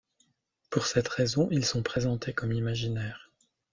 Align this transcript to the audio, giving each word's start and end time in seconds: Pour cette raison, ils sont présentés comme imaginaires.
Pour 0.71 0.87
cette 0.87 1.09
raison, 1.09 1.47
ils 1.51 1.63
sont 1.63 1.83
présentés 1.83 2.33
comme 2.33 2.53
imaginaires. 2.53 3.31